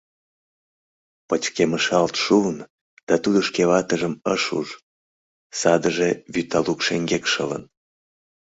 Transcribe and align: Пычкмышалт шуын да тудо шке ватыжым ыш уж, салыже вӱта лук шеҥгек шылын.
Пычкмышалт 1.27 2.15
шуын 2.23 2.57
да 3.07 3.15
тудо 3.23 3.39
шке 3.47 3.63
ватыжым 3.69 4.13
ыш 4.33 4.43
уж, 4.59 4.67
салыже 5.59 6.09
вӱта 6.33 6.59
лук 6.65 6.79
шеҥгек 6.85 7.23
шылын. 7.33 7.63